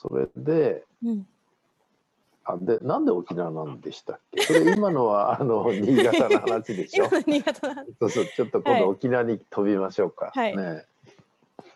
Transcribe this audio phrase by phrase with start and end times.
[0.00, 1.26] それで、うん。
[2.44, 4.42] あでなんで沖縄なんでしたっけ？
[4.42, 7.08] それ今のは あの新潟の話でしょ？
[7.26, 8.80] 新潟なんそうそうちょっと今はい。
[8.82, 10.56] 度沖縄に飛びましょうか、はい。
[10.56, 10.86] ね。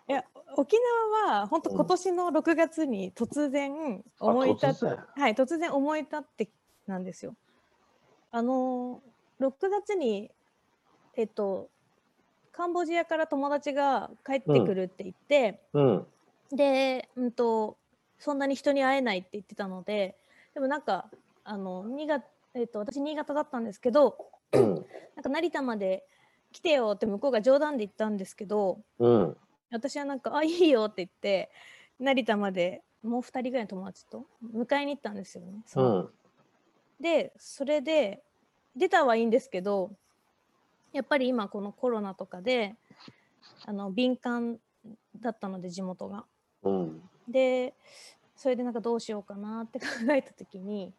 [0.09, 0.25] いや
[0.57, 0.77] 沖
[1.21, 4.99] 縄は本当うん今年の6月に突然思い立っ突然？
[5.17, 6.49] はい突然思い立って
[6.87, 7.35] なんですよ。
[8.31, 9.03] あの
[9.41, 10.31] 6月に
[11.17, 11.71] えっと
[12.53, 16.07] カンボジアから友達が帰ってくるって言って、うん。
[16.51, 17.77] で、うんと
[18.23, 20.17] そんなに人に会えないって言ってたので
[20.55, 21.11] でもなんか
[21.43, 24.17] あの新潟、えっと私新潟だったんですけど
[24.53, 24.75] うん
[25.17, 26.05] なんか成田まで
[26.53, 29.37] 来てよって向こうが冗談で言ったんですけどうん
[29.73, 31.51] 私はなんか「あいいよ」って言って
[31.99, 35.65] 成田までもう2人ぐらいの友達と迎えに行ったんですよね。
[35.67, 36.11] そうの
[37.01, 38.23] でそれで
[38.77, 39.91] 出たはいいんですけど
[40.93, 42.77] やっぱり今このコロナとかで
[43.65, 44.61] あの敏感
[45.19, 46.25] だったので地元が。
[46.63, 47.75] うんで
[48.37, 50.93] それでなんかどうしようかなって考えた時に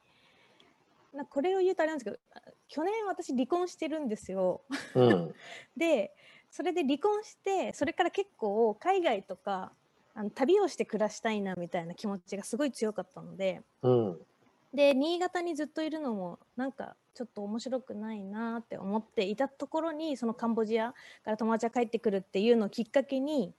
[1.13, 4.61] なこれを言うとあれなんですけどあ去年私離婚してるんですよ。
[4.95, 5.33] うん
[5.77, 6.15] で
[6.49, 9.71] それで離婚してそれから結構海外とか
[10.13, 14.25] あの旅をして暮らしたいなみたいな気持ちがすごい強かったのでうん
[14.73, 23.53] で新潟にずっといるのもなんかちょっと面白くないなって思っていたところにそのカンボジアから友達が帰ってくるっていうのをきっかけに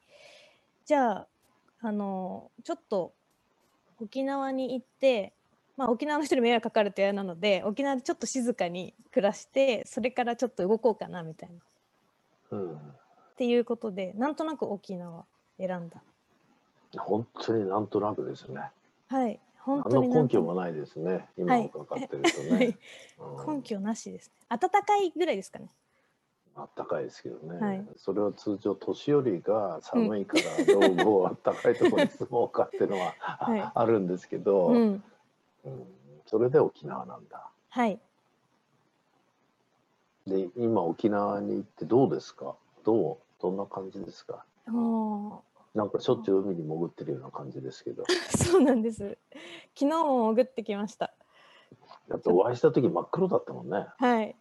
[0.84, 1.28] じゃあ
[1.84, 3.12] あのちょっと
[4.00, 5.34] 沖縄に行って、
[5.76, 11.50] まあ、沖縄の人に迷惑かかると嫌なので沖縄でちょっと静かに暮らしてそれからちょっと動こうかなみたい
[12.50, 12.58] な。
[12.58, 15.26] うんっていうことでなんとなく沖縄
[15.58, 16.00] 選んだ。
[16.96, 18.70] 本当になんとなくですね。
[19.08, 21.70] はい本当に根拠もないですね今はい。
[21.74, 22.78] 伺ってるとね、
[23.18, 23.56] うん。
[23.56, 24.56] 根拠なしですね。
[24.56, 25.68] 暖かいぐらいですかね
[26.56, 27.86] あったかいですけどね、はい。
[27.96, 33.72] それは通常年寄りが寒いから老後あったかいところに住もうかっていうのは、はい。
[33.74, 35.02] あるんですけど、うん。
[35.64, 35.84] うん。
[36.26, 37.50] それで沖縄なんだ。
[37.70, 38.00] はい。
[40.26, 42.54] で今沖縄に行ってどうですか？
[42.84, 43.16] どう？
[43.42, 44.44] どんな感じですか？
[44.66, 45.42] も
[45.74, 48.04] なんかしょっちゅう海に潜ってるような感じですけど。
[48.04, 48.06] う
[48.36, 49.18] そうなんです。
[49.74, 51.12] 昨日も潜ってきました。
[52.08, 53.86] だってお会いした時真っ黒だったもんね。
[53.98, 54.36] はい。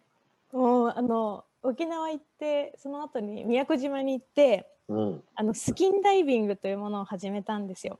[0.52, 5.22] もうあの沖縄行ってその後に宮古島に行ってうん。
[5.34, 7.98] あのスキンダイビングというものを始めたんですよ。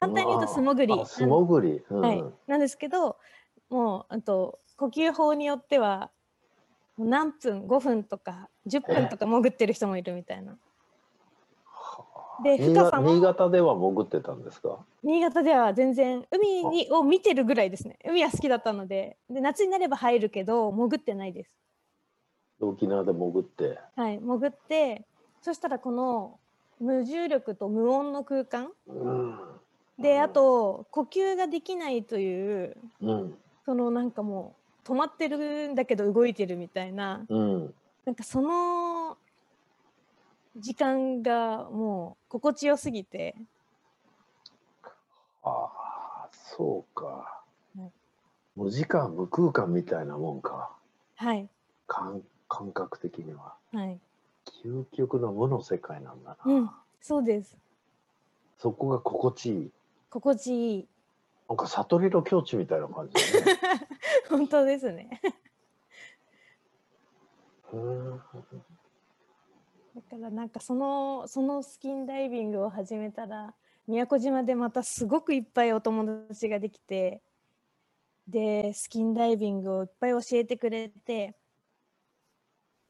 [0.00, 1.00] 簡単に言うと素潜り。
[1.00, 2.00] あ素潜り、うん。
[2.00, 3.16] はい、なんですけど
[3.68, 6.10] もうあと呼吸法によっては
[6.96, 10.56] もう何分5分とか10分とか潜ってる人もいるみたいな。
[12.42, 13.02] で新深さも。
[13.02, 14.78] 潟新潟では潜ってたんですか？
[15.04, 17.96] 新潟では全然海にを見てるぐらいですね。
[18.04, 19.18] 海は好きだったので。
[19.28, 21.54] で夏になれば入るけど潜ってないです。
[22.66, 23.78] 沖縄で潜って。
[23.96, 25.04] はい、潜って
[25.42, 26.38] そしたらこの
[26.80, 28.70] 無重力と無音の空間。
[28.86, 29.38] うん。
[29.98, 33.34] であと呼吸ができないといううん。
[33.64, 34.54] そのなんかも
[34.84, 37.24] う止まってるんだけど動いてるみたいな。
[37.28, 37.74] うん。
[38.04, 39.16] なんかその
[40.56, 43.34] 時間がもう心地よすぎて。
[45.42, 45.70] あ
[46.24, 47.42] あそうか、
[47.76, 47.90] はい。
[48.56, 50.70] 無時間無空間みたいなもんか。
[51.16, 51.48] はい。
[51.86, 53.54] 感感覚的には。
[53.72, 53.98] はい。
[54.64, 56.70] 究極の無の世界なんだな、うん。
[57.00, 57.56] そうです。
[58.58, 59.70] そこが心地いい。
[60.10, 60.88] 心地いい。
[61.48, 63.60] なんか悟りの境地みたいな感じだね。
[64.28, 65.20] 本当ですね。
[67.72, 68.20] う ん
[69.94, 73.54] だからなんかそのそのスキンダイビングを始めたら
[73.86, 77.22] 宮古島でまたすごくいっぱいお友達ができて
[78.28, 81.34] でスキンダイビングをいっぱい教えてくれて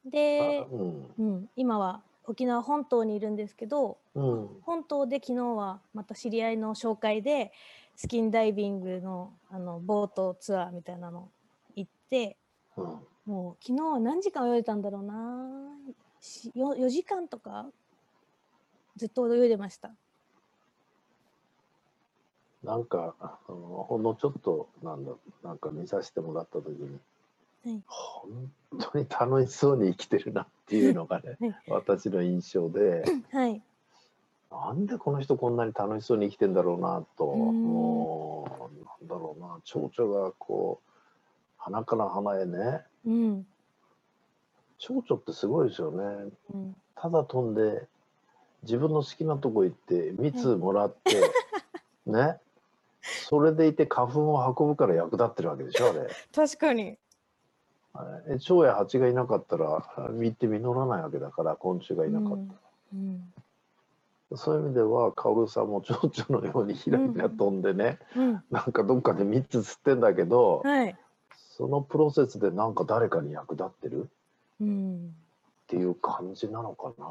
[0.05, 1.13] であ、うん。
[1.17, 4.49] うん、今は沖縄本島にいるんですけどうん。
[4.63, 7.51] 本島で昨日はまた知り合いの紹介で
[7.95, 11.29] スキンダイビングのあのボートツアーみたいなの
[11.75, 12.37] 行って
[12.77, 12.99] うん。
[13.25, 15.15] もう昨日は何時間泳いでたんだろうな。
[16.19, 17.67] し 4, 4時間とか
[18.95, 19.91] ずっと泳いでました。
[22.63, 25.11] なんかあのほんのちょっとなんだ
[25.43, 26.99] なんか見させてもらった時に、
[27.63, 27.83] はい。
[27.87, 31.55] 本当に楽しそうに生きてるなっていうのがね、はい。
[31.67, 33.03] 私の印象で。
[33.31, 33.61] はい。
[34.51, 37.63] なんでこの人こんなに楽しそうに生きてんだろうなとうん。
[37.63, 40.91] もうなんだろうな蝶々がこう
[41.57, 42.81] 花から花へね。
[43.05, 43.47] うん。
[44.77, 46.31] 蝶々ってすごいですよね。
[46.53, 46.75] うん。
[46.95, 47.87] ただ飛んで
[48.63, 51.21] 自分の好きなとこ行って蜜もらって、
[52.05, 52.39] ね。
[53.01, 56.07] それでいて花粉を運ぶから役立ってるわけでしょあれ。
[56.33, 56.97] 確かに
[58.39, 62.39] 蝶や蜂がいなかったら実って実らないわけだから昆虫がいなかったら、
[62.93, 63.21] うん
[64.31, 64.37] うん。
[64.37, 70.95] そういう意味では薫さんも蝶々のようにひらひら飛んでね、うん、なんかどっかで3つ吸ってんだけど、はい、
[71.57, 74.03] そのプロセスでなんか誰かに役立ってる？
[74.03, 74.05] っ
[74.61, 75.13] うん、
[75.67, 77.05] ていう感じなのかな。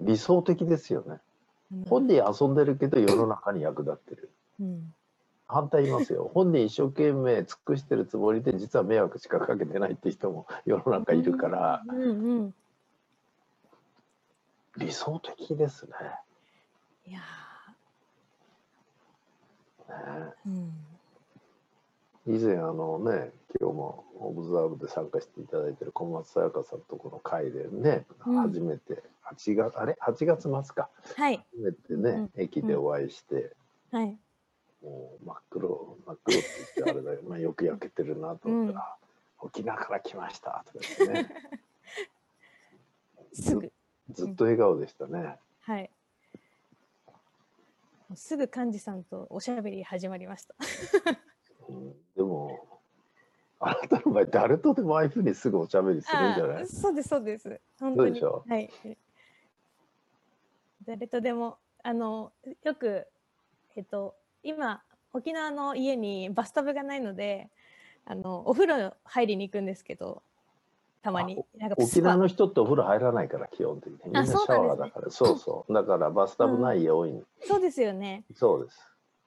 [0.00, 1.18] 理想的ですよね。
[1.72, 1.84] うん。
[1.84, 4.30] 本人遊んでるけど世の中に役立ってる。
[4.60, 4.92] うん、
[5.46, 6.30] 反対いますよ。
[6.32, 11.82] 本人一生懸命尽くしてるつもりで実は迷惑しかかけてないって人も世の中いるから。
[11.86, 12.54] うんうん、
[14.78, 15.92] 理想的ですね。
[17.06, 17.20] いや
[19.88, 19.94] ね。
[20.46, 20.48] ー、
[22.26, 23.30] うん、以前あのね
[23.60, 28.36] 今日もオブザーブで参加していただいてる小松沙耶香さんとこの会でね、うん。
[28.42, 30.88] 初めて8月あれ？8月末か。
[31.16, 32.42] はい、初めてね、うん。
[32.42, 33.54] 駅でお会いして、
[33.92, 34.16] はい、
[34.84, 38.96] もう真っ黒真っ黒って言ってあれだよ、 まあ、よく焼けてるなと思ったら
[39.40, 41.30] 「沖縄から来ました」とか言ってね
[43.32, 43.72] すぐ、
[44.10, 45.38] ずっと笑顔でしたね。
[45.62, 45.90] はい。
[48.08, 50.54] もうすぐ幹事さんとおしゃべり始まりました。
[51.68, 52.80] うんでも
[53.58, 56.66] あなたの場合誰とでもああいうふうにすぐおしゃべりするんじゃない？
[56.68, 57.60] そうですそうです。
[57.80, 58.10] 本当に。
[58.10, 58.44] そうでしょ？
[58.46, 58.70] はい。
[60.86, 62.30] 誰とでもあの
[62.62, 63.06] よく
[63.74, 64.14] えっと
[64.44, 64.82] 今
[65.12, 67.48] 沖縄の家にバスタブがないので、
[68.04, 70.22] あのお風呂入りに行くんですけど、
[71.02, 71.38] たまに。
[71.76, 73.98] 沖縄のの人ってお風呂入らないから基本的に。
[74.04, 75.10] みんなシャワーだから。
[75.10, 75.72] そうそう。
[75.72, 78.24] だからバスタブない家多いんそうですよね。
[78.34, 78.78] そうです。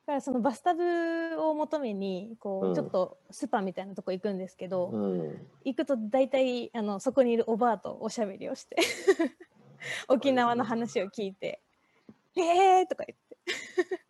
[0.06, 0.84] だからそのバスタブ
[1.40, 2.76] を求めにこう、うん。
[2.76, 5.48] ちょっとスーパーみたいなとこ行くんですけど、うん。
[5.64, 8.76] 行くと大体あのそこにいるおばあとおしゃべりをして
[10.10, 11.62] 沖縄の話を聞いて
[12.36, 14.07] 「えー!」とか言って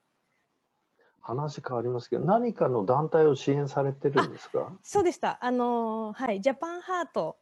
[1.27, 4.71] 話変わりますけど何かの団体を支援されてるんですか？
[4.81, 5.37] そうでした。
[5.41, 7.37] あのーはいジャパンハート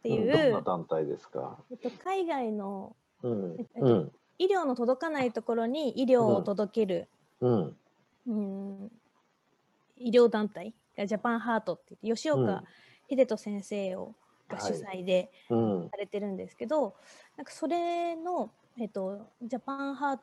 [0.00, 1.58] っていうんどん団体ですか？
[1.70, 4.12] えっと、海外のうんえっとうん。
[4.38, 7.08] 医療の届かないところに医療を届ける、
[7.40, 7.76] うん
[8.28, 8.92] うん。
[9.96, 12.62] 医療団体がジャパンハートって吉岡
[13.10, 14.14] 秀人先生を
[14.48, 15.88] が主催で、うん。
[15.90, 16.94] されてるんですけど
[17.36, 20.18] なんかそれの、えっと、ジャパンハー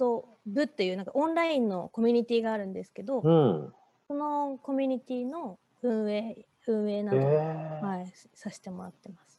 [0.00, 3.72] ト部っていうなんかオンラインのコミュニティがあるんですけど、うん。
[4.08, 7.80] そのコミュニティの運営運営なえど、ー。
[7.84, 9.38] はい、させてもらってます。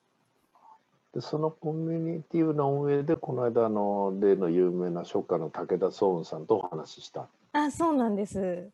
[1.13, 7.27] でそのコミュニティの運営でこの間あの例の有名な書家の武田壮雲さんとお話しした。
[7.53, 8.69] あそうなんです。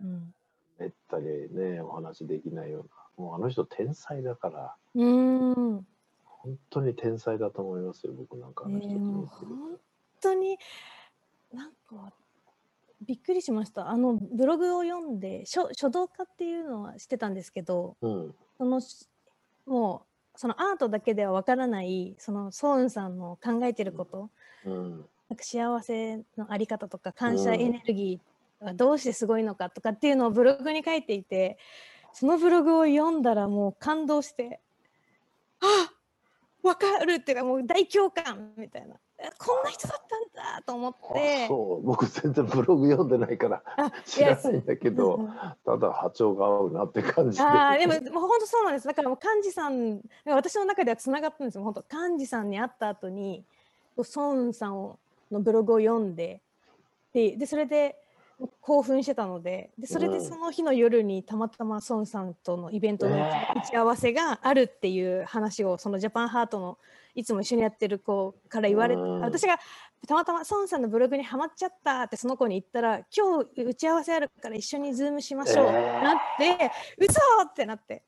[0.00, 0.34] うん。
[0.78, 1.24] めったに
[1.56, 2.82] ねお話できないよう
[3.18, 4.74] なもうあの人天才だから。
[4.94, 5.86] うーん。
[6.24, 9.78] 本当に天才だと思いますよ僕なんかあの人ねえもう見てる本
[10.20, 10.58] 当に
[11.52, 12.12] なんか
[13.00, 13.88] びっくりしました。
[13.88, 18.34] あのブログを読んで書書道家っていうのは知ってたんですけどうん。
[18.56, 19.08] そのし
[19.66, 20.02] も
[20.34, 24.30] うそのアートだけではわからないそのソウンさんの考えてること、
[24.64, 24.90] うん。
[25.28, 27.60] なんか幸せのあり方とか感謝うん。
[27.60, 31.58] エネルギーはどうしてすごいのかとかっていうのをブログに書いていて
[32.12, 34.60] そのブログを読んだらもう感動して
[35.60, 35.92] あ
[36.62, 38.94] わかるっていうかもう大共感みたいな。
[38.94, 38.98] え
[39.38, 41.86] こんな人だったんだと思っあてそう。
[41.86, 45.22] 僕全然ブログ読んでないからあ知らないんだけうんどう。
[45.22, 45.26] ん
[45.64, 47.44] ただ波長が合うなって感じで。
[47.44, 48.86] あーでももう本当そうなんです。
[48.86, 51.64] だからもう幹事さん私の中ではつながったんですよ。
[51.64, 53.44] 本当幹事さんに会った後に
[53.96, 54.98] こうソンさんを
[55.32, 56.40] のブログを読んで
[57.12, 57.96] ででそれで
[58.60, 59.70] 興奮してたので。
[59.78, 60.24] でそれでうん。
[60.24, 66.78] その日の夜にたまたまソンさんとのイベントのえ打ち合わせがあるっていう話をそのジャパンハートの
[67.14, 69.20] いつも一緒にやってる子から言われてうん。
[69.20, 69.58] 私が
[70.06, 75.80] たまたまソンさんのブログにはまっちゃったってその子に言ったら今日打ち合わせあるから一緒にズームしましょうってえ。
[75.80, 78.02] ーなって嘘ってなって。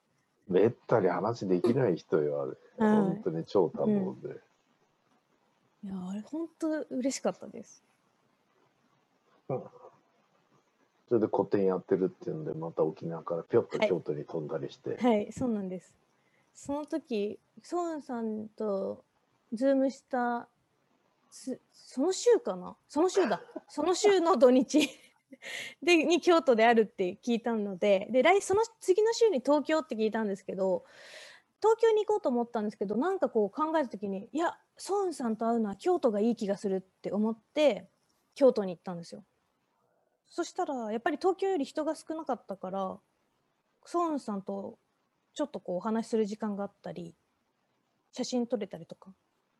[0.49, 2.46] めったに話できない人よあ
[2.84, 3.04] れ、うん。
[3.04, 4.34] 本当に超多忙で、
[5.84, 7.84] いやあれ本当嬉しかったです。
[11.11, 15.93] それで個展やってるっていうんでまた沖縄からぴょっと京都に飛んだりして、はい、そうなんです。
[16.55, 19.02] その時、ソウンさんと
[19.52, 20.47] ズームした
[21.29, 22.76] すその週かな？
[22.88, 23.43] その週だ。
[23.69, 24.88] その週の土日
[25.83, 30.85] でに京都であるって聞いたので、で来その次の週に東京って聞いたんですけど、
[31.61, 37.88] 東京に行こうと思ったんですけど、なんかこう考えた時に、いや、ソウンさんと会うのは京都がいい気がするって思って
[38.37, 39.25] 京都に行ったんですよ。
[40.30, 42.99] そしたらやっぱり東京より人が少なかったから
[43.84, 44.78] ソウンさんと
[45.34, 47.14] ちょっとこうお話しする時間があったり
[48.12, 49.12] 写真撮れたりとか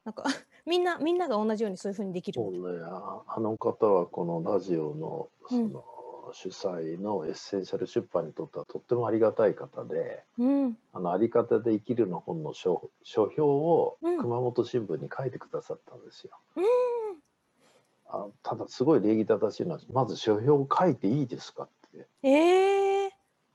[0.05, 0.25] なんか
[0.67, 2.81] みんなみんなが同じようにそういうふうにできるそうね。
[2.85, 5.85] ああの方はこのラジオのその、
[6.33, 14.19] 主催のエッセンシャル出版にとってはとってもありがたい方でうん「あのあり方で生きる」の本の書書評をうん。
[14.19, 16.39] 熊本新聞に書いてくださったんですよ。
[16.57, 16.65] うん
[18.13, 22.07] あただすごい礼儀正しいのはまず書評を書いていいですかって。
[22.23, 23.11] えー、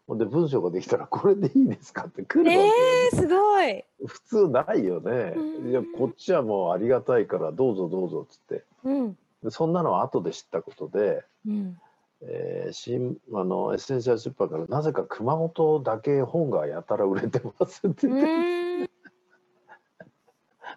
[0.07, 2.73] ほんで文章ができたらこれでいいですかって来るわけよ、
[3.13, 3.83] えー、すごい。
[4.05, 5.33] 普通ないよね。
[5.35, 5.69] うん。
[5.69, 8.63] いやこっちはもうありがたいからどうぞどうぞっつって。
[8.83, 9.17] うん。
[9.43, 11.77] でそんなのは後で知ったことで、うん。
[12.21, 18.07] えー新あのエッセンシャル出版からなぜか熊本だけ本がやたら売れてますって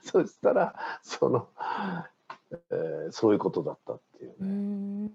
[0.03, 1.49] そしたらその、
[2.51, 5.07] えーそういうことだったっていううね、ん。
[5.07, 5.11] い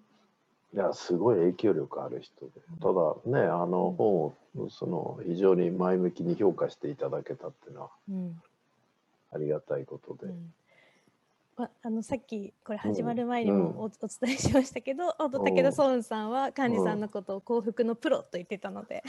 [0.78, 2.52] やすごい影響力ある人で。
[2.82, 4.36] ただねあの本を
[4.70, 8.42] その非常に前向きに評価していただけたっていうのはうん
[9.32, 10.54] ありがたいことで、うん。
[11.58, 13.60] ああのさっきこれ始まる前にうん。
[13.60, 19.04] もお,、お伝えしましたけど、武田壮雲さんは幹事さんのことを幸福のプロと言ってたので、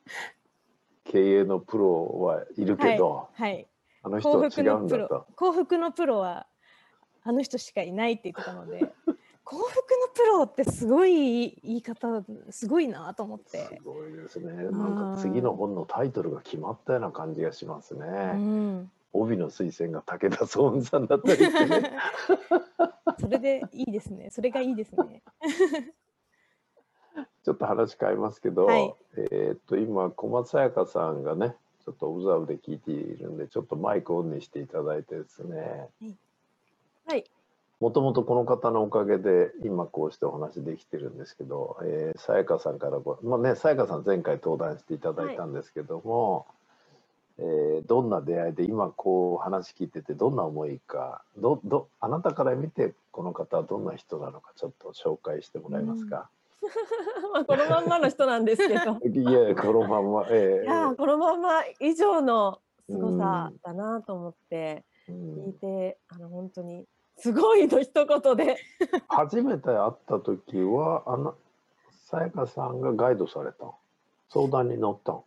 [1.04, 3.66] 経営のプロはいるけど、はい、
[4.02, 5.26] あの人幸は違うんだ。
[5.34, 6.46] 幸福のプロは
[7.30, 8.80] あの人しかいないって言ってたので
[9.44, 14.52] 幸福のプロってすごい言い方すごいなと思っすて、ごいですね。
[14.52, 18.06] なんか次の本のタイトルが決まったような感じがしますね。
[18.34, 21.92] うん、帯の推薦が武田壮雲さんだったりしてね。
[23.20, 25.22] それでいいですねそれがいいですね。
[27.42, 35.88] ちょっと話変えますけど、はいえーっと今小松彩香さんがね、ちょっとオブザーブで聞いているんで、ちょっとマイクオンにしていただいてですね。
[36.00, 36.16] はい。
[37.80, 46.46] もともとこの方のおかげで今こうしてお話できてるんですけど、えー、さやかさんからご、まあね、さやかさん前回登壇していただいたんですけども、
[47.38, 56.28] えーどんな出会いで今こう話聞いててどんな思いかどどあなたから見てこの方はどんな人なのかちょっと紹介してもらえますか、
[57.32, 58.98] まあこのまんまの人なんですけど。
[59.08, 66.84] いやこのまんま、えいやーこのまんま以上のすごさうんだなと思ってう聞いん、てあの本当に
[67.20, 68.56] すごいの一言で。
[69.08, 71.34] 初めて会った時はあの
[72.06, 73.66] さやかさんがガイドされた。
[73.66, 73.70] ん
[74.30, 75.22] 相談に乗ったん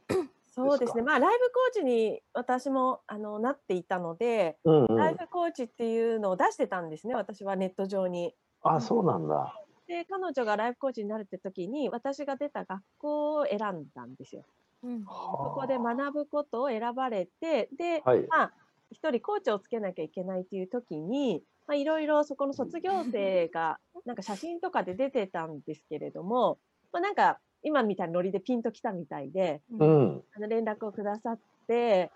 [0.55, 1.01] そうですね。
[1.01, 4.95] まあライブコーチに私もあのなっていたので、うんうん。
[4.95, 8.33] ライブコーチっていうのを出してたんですね私はネット上に。
[8.61, 9.59] あそうなんだ。
[9.87, 14.45] で彼女がライフコーチになるって時に私が出た学校を選んだんですよ。
[14.83, 15.03] うん。
[15.03, 18.27] そそこで学ぶことを選ばれてで、はい。
[18.29, 18.53] まあ
[18.91, 26.57] 一人コーチをつけなきゃいけないっていう時にまあいろいろそこの卒業生がなんか写真とかで出てたんですけれども、
[26.91, 30.23] まあ、なんか今みたいなノリでピンときたみたいでうん。
[30.35, 32.11] あの連絡をくださって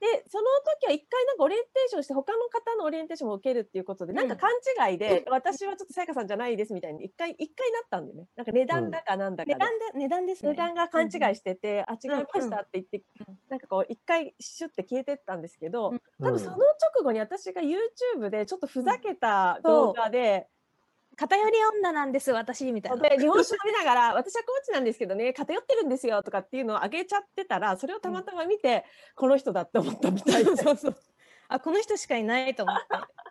[0.00, 0.44] でその
[0.80, 4.50] 時は一回なんかオリエンテーションして他の方のオリエンテーションを受けるっていうことで、なんか勘
[4.90, 8.26] 違いで私はちょっとさやかさんじゃないですみたいに一回一回なったんでね。
[8.36, 10.50] なんか値段だかなんだかで、値段だ値段ですね。
[10.50, 16.00] 値段が勘違いしてて、あ違いましたって言って、うんなんかこう一回シュッて消えてったんですけど、うん。
[16.22, 20.48] 多分その直後に私が YouTube でちょっとふざけた動画で、
[21.16, 23.08] 偏り女なんです私みたいな。
[23.08, 30.96] で日本酒飲みながら 私はコーチなんですけどね偏ってるんですよとかっていうのを上げちゃってたらそれをたまたま見て、この人だって思ったみたいでそうそう。
[31.48, 32.84] あこの人しかいないと思って。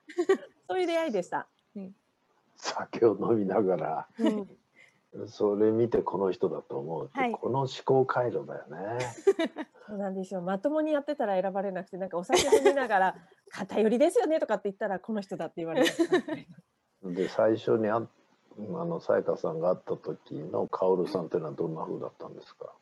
[0.67, 1.47] そういう出会いでした。
[2.57, 8.99] 酒を飲みながらうん、それ見てこの人だと思うって、はいこの思考回路だよね。
[9.85, 13.15] そうなんですよまともにやってたら選ばれなくてなんかお酒飲みながら
[13.49, 16.57] 偏りですよねとかって言ったらこの人だって言われたみたいな。
[17.13, 18.01] で最初にああ
[18.57, 22.73] のさやかさんが会った時のカオルさんっていうのはどんな風だったんですか？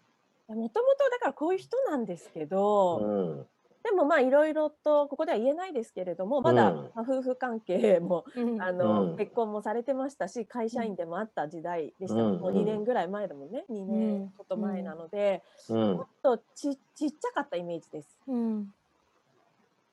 [0.48, 3.02] もともとだからこういう人なんですけど、う
[3.42, 3.48] ん。
[3.84, 8.62] でもまあいろいろとここでは言えないですけれどもまだ、夫婦関係もうん。
[8.62, 9.18] あの、うん。
[9.18, 12.40] 結婚もされてましたし会社員でもあった時代でした、うん。
[12.40, 13.66] もう2年ぐらい前だもんね。
[13.70, 14.30] 2う年ん。
[14.30, 15.98] ちょっと前なので、うん。
[15.98, 18.20] もっとちちっちゃかったイメージです。
[18.28, 18.74] うん。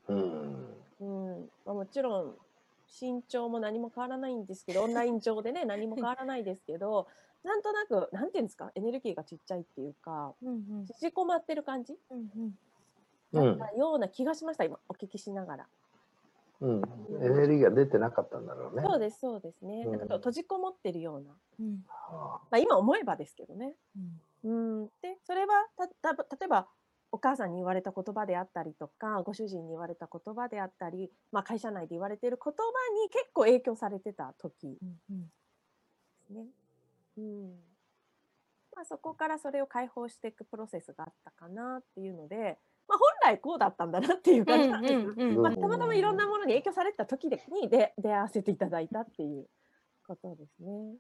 [0.08, 0.74] うん。
[1.00, 1.50] うん。
[1.64, 2.34] まあ、もちろん
[2.90, 7.06] 身長も何も変わらないんですけどオンライン上でね何も変わらないですけど
[7.44, 11.94] なんとなくなんていうんですかエネルギーがちっちゃいっていうかうん縮こまってる感じ？
[12.10, 12.58] うんうん。
[13.58, 15.66] だったような気がしました今お聞きしながら。
[16.60, 16.82] うん。
[17.22, 18.82] エネルギーが出てなかったんだろうね。
[18.84, 19.92] そうですそうですね、うん。
[19.92, 21.30] なんかと閉じこもってるような、
[21.60, 21.84] うん。
[21.88, 23.72] はまあ、今思えばですけどね。
[23.96, 24.20] うん。
[24.42, 26.66] うん、でそれはたた例えば
[27.12, 32.62] お母さんに言われた言葉であったりとかご主人に言われた言葉であったり、まあ、会社内で言われている言葉
[33.04, 34.76] に結構影響されてた時で
[35.10, 35.30] うん
[36.26, 36.46] すね。
[37.18, 37.50] うん
[38.74, 42.56] まあ、そこからそれを解放していくプロセスがあったかなっていうので、
[42.88, 45.00] まあ、本来こうだったんだなっていう感じなんですよ。
[45.00, 49.46] うんうんまあ、たまたまいろんなものに影響された時でに出出会わせていただいたっていう
[50.06, 50.94] ことですね。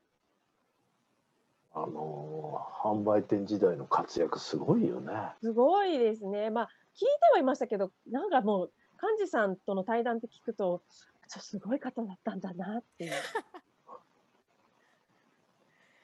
[1.72, 5.12] あの販売店時代の活躍すごいよね。
[5.40, 6.50] すごいですね。
[6.50, 10.82] まあ聞いてはいましたけど、なんかもう幹事さんとの対談って聞くと、
[11.28, 13.12] ちょすごい方だったんだなっていう。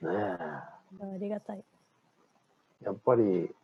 [0.07, 0.43] ねえ。
[0.43, 0.81] あ
[1.19, 1.65] りがたい。
[2.83, 3.55] やっぱり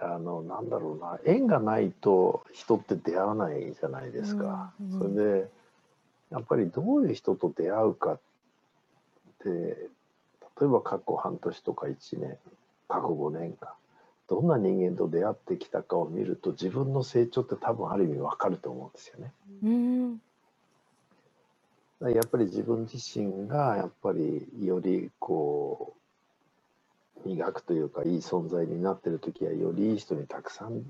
[0.00, 4.74] あのなんだろうな縁がないと人って出会わないじゃないですか。
[4.80, 5.50] うんうん、それで
[6.30, 8.20] やっぱりどういう人と出会うかっ
[9.42, 9.88] て
[10.60, 12.36] 例えば過去半年とか1年
[12.88, 13.70] 過去5年間
[14.28, 19.32] どんな人間と出会ってきたかを見ると自分の成長って多分ある意味わかると思うんですよね。
[19.62, 20.20] うん。
[22.12, 25.94] やっぱり自分自身がやっぱりよりこ
[27.24, 30.82] う磨くというかいい存在になってる時はよりいい人にたくさん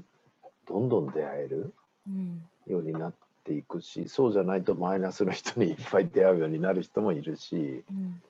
[0.66, 1.72] どんどん出会える
[2.66, 8.20] ようになっていくし、うん、そうじゃないとマイナスの人にいっぱい出会うようになる人もいるし、うん、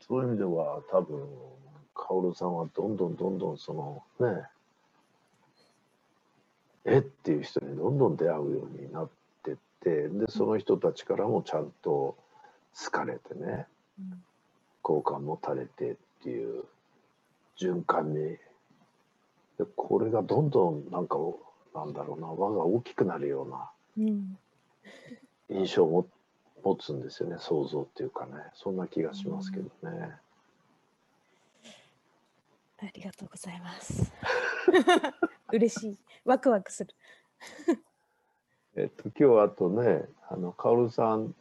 [0.00, 1.28] そういう意味では多分
[1.94, 4.42] 薫さんはどんどんどんどんそのね
[6.84, 8.42] えっていう人にどんどん出会うよ
[8.74, 9.10] うになっ
[9.42, 12.16] てってでその人たちからもちゃんと
[12.84, 13.66] 好かれてね、
[13.98, 14.22] うん、
[14.82, 16.64] 好感持たれてっていう
[17.58, 18.36] 循環に。
[19.58, 21.18] でこれがどんどんなんか
[21.74, 23.70] なんだろうな輪が大きくなるような
[25.50, 26.06] 印象を持
[26.78, 30.14] つんですよね想像っていうかねそんな気がしますけどね。
[32.82, 34.10] ありがとうございます。
[35.52, 35.98] 嬉しい。
[36.24, 36.94] ワクワクする。
[38.74, 41.34] えっと今日あとね、あのカオルさん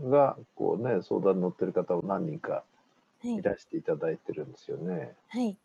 [0.00, 2.64] がこうね相談に乗ってる方を何人か
[3.22, 5.14] いらしていただいてるんですよね。
[5.28, 5.56] はい。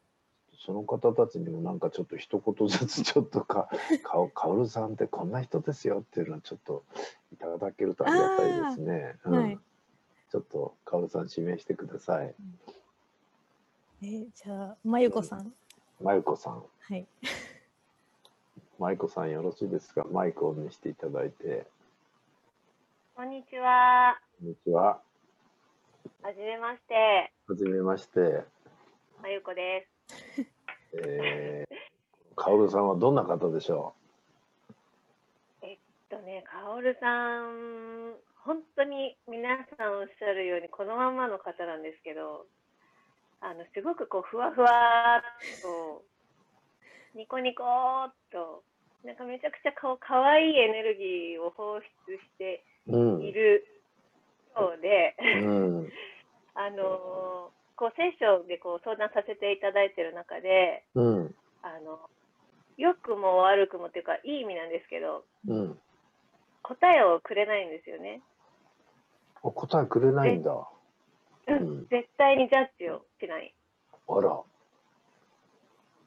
[0.59, 3.69] その方たちにもなんかちょっと一言ずつちょっとか
[4.03, 6.83] かかおるさんってこんな人ですよっていうのはちょっと
[7.33, 9.17] いただけるとありがたいですね。
[9.25, 9.59] うん、はい、
[10.29, 12.27] ちょっとかおるさん指名してください。
[12.27, 12.59] うん
[14.01, 15.53] えじゃあ、まゆこさん。
[16.01, 16.63] まゆこさん。
[16.79, 17.05] はい。
[18.79, 20.05] まゆこさん、よろしいですか？
[20.09, 21.67] マイクをオンにしていただいて。
[23.13, 24.17] こんにちは。
[24.39, 25.01] こんにちは。
[26.21, 27.33] はじめまして。
[27.47, 28.45] はじめまして。
[29.21, 29.98] まゆこです。
[30.93, 33.93] えー、さんはどんな方でしょ
[35.61, 35.65] う？
[35.65, 35.77] えっ
[36.09, 38.13] とね、かおるさん。
[38.45, 42.47] 本当に皆さんおっしゃるようにこのままの方なんですけど
[43.41, 44.67] あのすごくこうふわふわ
[45.19, 45.21] っ
[45.61, 46.03] と
[47.13, 48.63] ニコニコっと
[49.03, 53.67] なんかめちゃくちゃかかわいいエネルギーを放出している
[54.55, 55.47] ようで、う
[55.85, 55.89] ん、
[56.55, 62.03] あのこう聖書でこう相談させていただいてる中で、うん、あの
[62.75, 65.79] 良くも悪くもっていうかいい意味なんですけど、うん、
[66.61, 68.19] 答えをくれないんですよね。
[69.41, 70.51] 答えくれないんだ。
[70.51, 73.55] うん、絶対にジャッジをしない。
[74.09, 74.43] あら。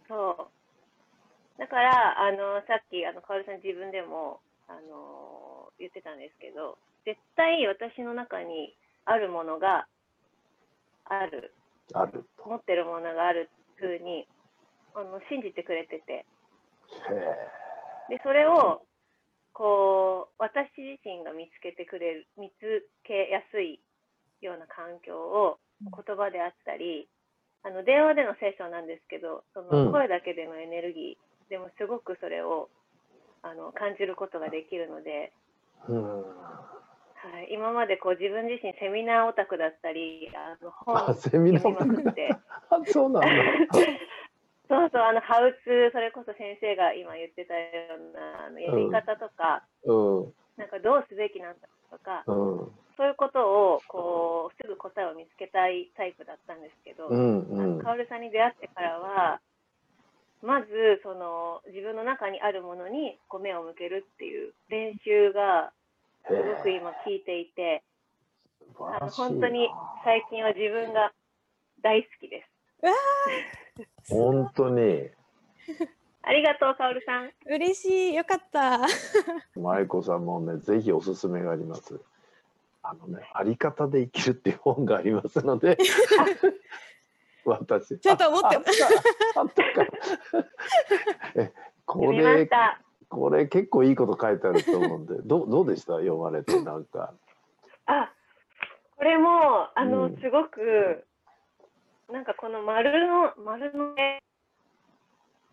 [0.08, 0.50] そ
[1.56, 1.58] う。
[1.58, 9.86] だから、あの、さっき、あの、かおるさん自分でも、あの言ってたんですけど、絶対私の中にあるものが
[11.04, 11.54] ある。
[11.94, 12.24] ある。
[12.44, 14.26] 持ってるものがあるふうに、
[14.94, 16.26] あの、信じてくれてて。
[18.08, 18.82] で、それを、
[19.52, 23.80] こう、私自身が見つけてくれる、見つけやすい
[24.40, 27.08] ような環境を言葉であったり、
[27.64, 32.68] あの電話でのセッションなんですけどその声だけでのエネルギーでもすごくそれを
[33.42, 35.32] あの感じることができるので、
[37.22, 42.34] はい、今までこう自分自身セミナーオタクだったりあの 本を読みまくって
[42.86, 43.28] そうなんだ。
[44.68, 45.02] そうそう。
[45.02, 49.92] あのハウツーそれこそ先生が今言ってたようなあのやり方とか、う
[50.26, 59.40] ん、なんかどうすべきなんだとか、うん、そういうことをこうすぐ答えを見つけたいタイプだったんですけど、うんうん、カオルさんに出会ってからは
[60.42, 65.72] まずその自分の中にあるものにこう目を向けるっていう練習が
[66.26, 67.82] すごく今聞いていて
[68.78, 69.68] あの本当に
[70.04, 71.12] 最近は自分が
[71.82, 74.12] 大好きです。
[74.12, 75.10] 本当に
[76.24, 77.30] ありがとう、カオルさん。
[77.46, 78.80] 嬉しい、よかった。
[79.56, 82.00] 舞子さんもね、ぜひおすすめがあります。
[82.82, 85.76] あのね、あり方で生きるっていう本がありますので。
[87.44, 87.98] 私。
[87.98, 88.56] ちょっと思って。
[88.56, 89.86] あったか。
[91.34, 91.52] え、
[91.84, 92.48] これ。
[93.12, 97.12] これ結構いいこと書いてあると思うんで、どう、どうでした、読まれて、なんか。
[97.86, 98.10] あ。
[98.96, 101.04] これも、あの、うん、すごく。
[102.10, 104.22] なんかこの丸の、丸の絵。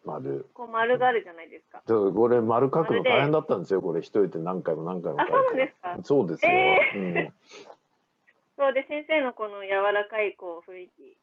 [0.05, 0.47] 丸。
[0.53, 1.81] こう丸があるじゃないですか。
[1.85, 3.81] これ丸書くの大変だったんですよ。
[3.81, 5.97] これ一人で何回も何回もあ、そうですか？
[6.03, 6.51] そうですよ。
[6.51, 7.33] えー、うん。
[8.57, 11.17] そうで先生のこの柔らかいこう雰囲気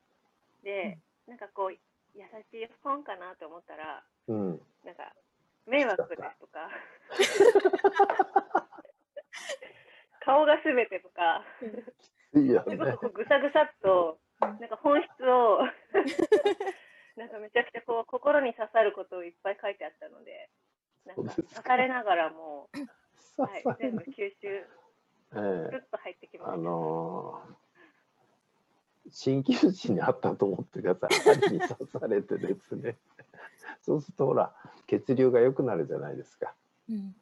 [0.63, 1.79] で、なんかこう優
[2.51, 4.61] しい本かなと思ったらうん。
[4.85, 5.13] なんか
[5.67, 6.71] 迷惑ですとか
[10.25, 11.45] 顔がすべてとか
[12.35, 12.97] いいよねすごく。
[12.99, 15.61] こうぐさぐさっとなんか本質を
[17.17, 20.51] なんかめちゃくちゃこう心に刺さることをいっぱい書いてあったので
[21.05, 21.27] なん
[21.63, 22.69] かれながらも、
[23.39, 24.67] はい全部吸収え
[25.33, 26.59] えスッと入ってきまあした。
[26.63, 27.67] のー
[29.09, 31.37] 鍼灸師にあったと思ってください。
[31.41, 32.97] 針に刺されてですね。
[33.83, 34.55] そうするとほら
[34.87, 36.55] 血流が良くなるじゃないですか。
[36.89, 37.15] うん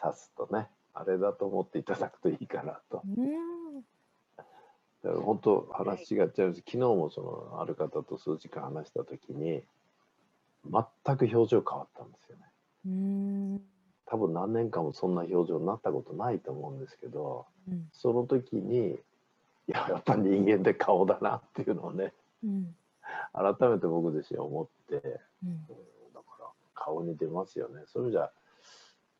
[0.00, 0.70] 刺すとね。
[0.94, 3.02] あれだと思っていただくといいかなと。
[3.04, 3.82] うん
[5.02, 9.62] だから本当話違っちゃうし、昨日もそのある方と数時間話した時に
[10.64, 12.44] 全く表情変わったんですよね。
[12.86, 13.62] うん
[14.06, 18.98] 多分何年間もそんな表情になったことないと思うんですけど、うんその時に
[19.68, 22.12] いややっぱ人間で顔だなっていうのをね
[22.44, 22.74] うん
[23.32, 25.50] 改めて僕自身思って、うん。
[25.50, 25.56] うん
[26.12, 27.82] だから顔に出ますよね。
[27.86, 28.30] それじゃ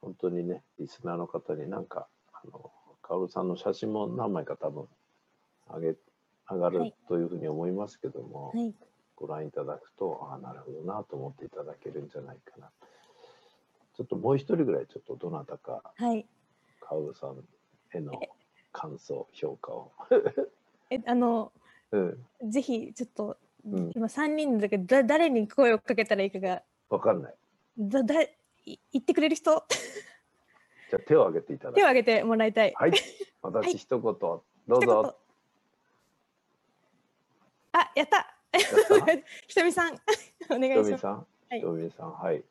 [0.00, 2.70] 本当にねリスナーの方になんかあの
[3.02, 4.88] 薫さんの写真も何枚か多分
[5.68, 5.96] 上げ
[6.50, 6.94] 上がるはい。
[7.08, 8.74] というふうに思いますけども、はい。
[9.16, 12.70] ご覧いただくとああなるほどなと思っていただけるんじゃないかな。
[13.96, 16.26] ちょっともう一人ぐらいちょっとどなたかはい。
[16.80, 17.44] 薫さん
[17.92, 18.12] への
[18.72, 19.92] 感想評価を、
[20.90, 21.52] えあの
[21.92, 23.92] うん、ぜひちょっと、うん。
[23.94, 27.34] 今3人だけどだ誰に声をかけたらいいかがわかんない。
[27.78, 29.64] だだい言ってくれる人？
[30.90, 32.72] じゃあ手を挙げていただ手をいて挙げてもらいたい。
[32.74, 32.92] はい。
[33.42, 34.02] 私一言。
[34.02, 34.86] どう一言。
[34.86, 35.16] ぞ
[37.72, 38.36] あやった。
[39.46, 39.94] ひとみさん。
[40.50, 40.96] お願いします。
[40.96, 41.60] ひとみさん、はい。
[41.60, 42.36] ひとみさん、はい。
[42.38, 42.44] ひ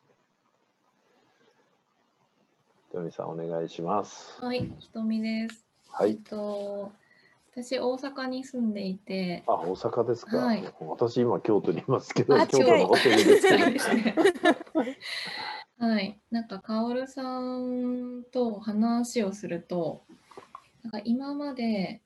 [2.92, 4.42] とみさん、お願いします。
[4.42, 5.66] はい、ひとみです。
[5.84, 6.16] えっはい。
[6.18, 6.92] と、
[7.52, 10.36] 私、大阪に住んでいて、あ、大阪ですか。
[10.36, 10.64] はい。
[10.80, 13.48] 私今京都にいますけど、あ京都のホテルです。
[15.78, 20.04] はい、なんか、かおるさんと話をすると、
[20.82, 22.02] なんか今まで、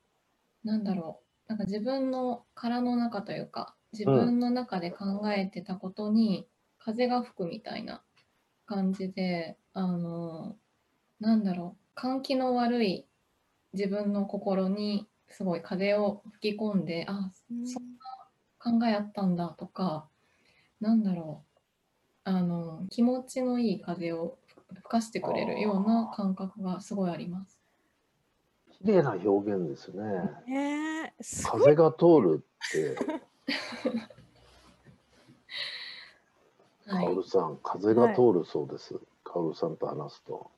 [0.65, 8.03] なんだろう、なんか自分の殻の中というか、自分の中で考えてたことに風が吹くみたいな
[8.65, 10.57] 感じで、あの、
[11.21, 13.07] なんだろう、換気の悪い
[13.75, 17.33] 自分の心にすごい風を吹き込んで、あ、
[17.65, 17.81] そ
[18.61, 20.07] 考えあったんだとか、
[20.81, 21.43] なんだろ
[22.25, 24.39] う、あの気持ちのいい風を
[24.73, 27.59] 吹かしてくれるような感覚がすごいあります。
[28.79, 30.05] 綺麗な表現ですね。
[30.47, 32.97] ねえす風が通るって、
[36.87, 39.01] はいカオ、ルさん、風が通るそうです。
[39.25, 40.51] カオルさんと話すと。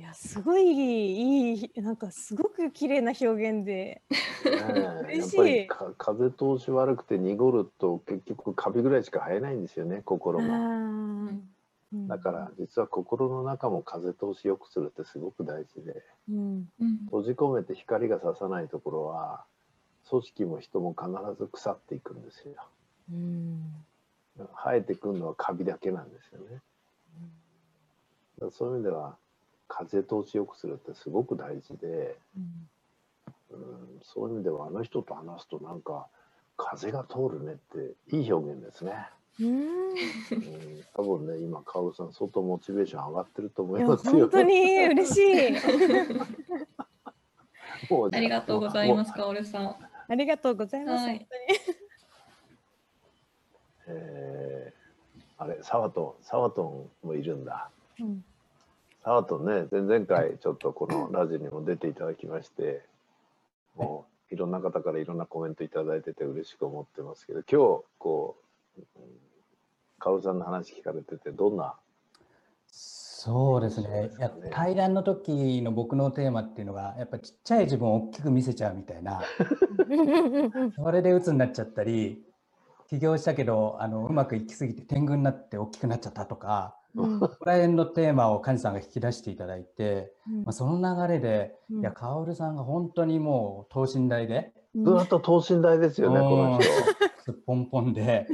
[0.00, 4.00] いやすごいいいなんかすごく綺麗な表現で。
[5.04, 12.16] 嬉しいっぱりか風通し悪くて濁ると結局カビぐらいしか生えないんですよね、心あが。
[12.16, 16.02] だから実は心の中も風通し良くするってすごく大事で。
[16.30, 16.72] うん。
[16.80, 19.44] うん閉じ込めて光が差さないところは
[20.08, 22.54] 組織も人も必ず腐っていくんですよ。
[23.12, 23.74] うん。
[24.64, 26.62] 生えてくるのはカビだけなんですよね。
[28.50, 29.18] そういう意味では
[29.70, 32.68] 風通し良くするってすごく大事で、うん。
[33.52, 36.06] うん、そういう意味ではあの人と話すとなんか
[36.56, 38.92] 風が通るねっていい表現ですね、
[39.40, 39.48] うん。
[39.48, 39.58] うん、
[40.94, 44.12] 多分ね今カオルさん相当モチベーション上がってると思いますよ。
[44.12, 45.56] 本当に嬉しい。
[48.12, 49.76] ありがとうございます、かおるさん。
[50.08, 51.04] ありがとうございます。
[51.06, 51.26] はい。
[53.86, 54.80] 本えー
[55.42, 57.70] あれサワトンサワトンもいるんだ。
[57.98, 58.24] うん
[59.04, 62.82] サワトンね前々回ちょっとこのラジオにも出ていただきまして
[63.76, 68.36] もういろんな方からいろんなコメントいただいてて嬉しく思ってますけど今日こ
[68.78, 69.04] ううん
[69.98, 71.74] カオルさんの話聞かれててどんな
[72.66, 74.08] そうですね。
[74.10, 74.48] すかね？
[74.50, 79.20] 対談の時の僕のテーマっていうのがやっぱちっちゃい自分を大きく見せちゃうみたいな
[80.74, 82.24] それで鬱になっちゃったり
[82.88, 87.18] 起業したけどあのうまくいきすぎて天狗になって大きくなっちゃったとかうん。
[87.20, 90.44] ここら辺のテーマを梶さんが引き出していただいて、うん。
[90.44, 91.80] まあ、その流れで、うん。
[91.80, 94.52] いや薫さんが本当にもう等身大で。
[94.74, 96.28] ずっと等身大ですよね、うん。
[96.28, 96.72] この人。
[97.24, 98.26] すっぽんぽんで。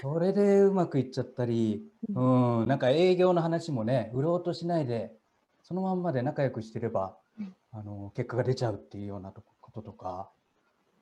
[0.00, 2.20] それでうまくいっちゃったり、う
[2.64, 5.12] ん、なんか営業の話もね売ろうとしないで
[5.62, 7.16] そのまんまで仲良くしてれば、
[7.72, 10.28] あの結果が出ちゃうっていうようなとこととか、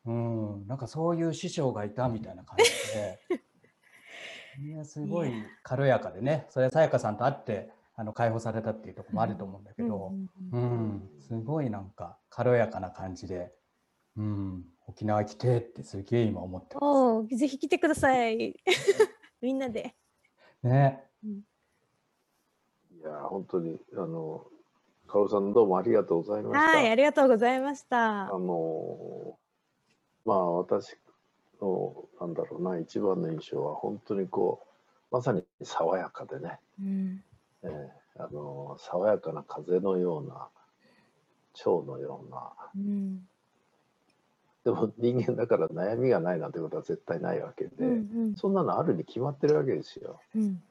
[0.07, 2.65] うん、なんかそういう師匠がいたみたいな感じ
[2.95, 3.43] で
[4.59, 10.13] いやすごい軽やかでねそれはさやかさんと会ってあの解放されたっていうところもあると思うんだけど、
[10.53, 13.53] うんうん、すごいなんか軽やかな感じで、
[14.17, 18.57] うん、沖縄来てってすげえ今思ってまおお、ぜひ来てください。
[19.41, 19.95] みんなで。
[20.61, 20.67] す。
[20.67, 21.05] ね。
[21.25, 24.47] いや本当にあの
[25.07, 26.79] カオルさんどうもありがとうございました。
[26.79, 28.27] はい、ありがとうございましたあ。
[28.39, 29.39] の
[30.25, 30.97] まあ私
[31.63, 32.79] のなんだろうな。
[32.79, 34.61] 一番の印象は本当にこ
[35.11, 37.23] うまさに爽やかでね、うん、
[37.63, 40.49] えーあの爽やかな風のような
[41.55, 42.53] 蝶のような。
[42.77, 43.27] うん、
[44.65, 47.93] でも人間だから悩みがないなんてことは絶対ないわけで、うん、う
[48.33, 50.21] ん、そんなのあるに決まってるわけですよ。
[50.35, 50.63] うん、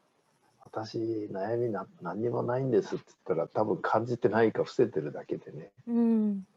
[0.64, 0.98] 私
[1.32, 5.72] 悩みな何にもないんですって言ったら多分感じてないか伏せてるだけでね。
[5.88, 6.48] うん、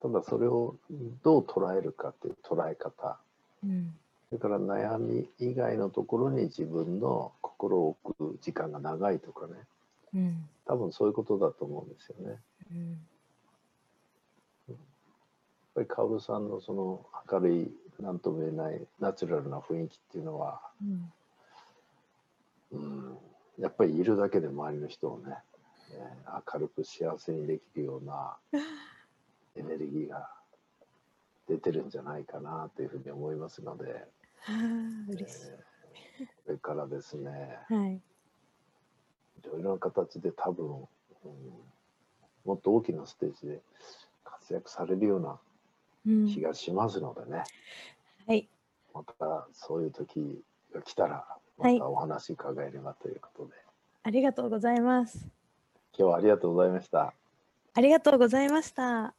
[0.00, 0.76] ただそれを
[1.22, 3.18] どう捉えるかっていう捉え方
[3.64, 3.94] うん、
[4.28, 9.54] それから悩み以外のところに自分の心を置く時間が長いとかね。
[10.14, 12.30] うん、多分そういうことだと思うんですよね。
[12.30, 12.38] やっ
[14.68, 14.76] うん、
[15.74, 21.12] ぱりカオルさんのその明るい何とも言えないナチュラルな雰囲気っていうのは、うん、
[22.72, 23.18] うん、
[23.58, 25.36] やっぱりいるだけで周りの人をね、
[25.92, 28.36] えー明るく幸せにできるような
[29.56, 30.28] エネルギーが
[31.48, 33.84] 出てるんじゃないかなというふうに思いますので、
[34.40, 35.74] はあ、嬉しえー
[36.46, 37.74] これからですねい。
[37.74, 37.94] はい。
[37.94, 38.00] い
[39.44, 40.82] ろいろな形で多分、うん、
[42.44, 43.60] もっと大きなステージで
[44.24, 45.38] 活躍されるような
[46.06, 47.44] うん、気がしますのでね、
[48.26, 48.48] はい、
[48.92, 50.42] またそういう時
[50.74, 51.24] が来たら
[51.58, 53.52] まはいたお話伺えればということで、
[54.02, 55.26] ありがとうございます。
[55.96, 57.14] 今日はありがとうございました。
[57.74, 59.14] ありがとうございました。